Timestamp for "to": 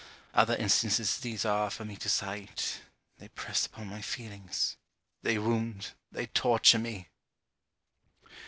1.97-2.09